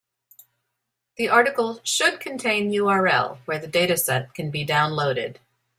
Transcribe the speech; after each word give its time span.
The 1.17 1.29
article 1.29 1.79
should 1.83 2.19
contain 2.19 2.71
URL 2.71 3.37
where 3.45 3.59
the 3.59 3.67
dataset 3.67 4.33
can 4.33 4.49
be 4.49 4.65
downloaded. 4.65 5.35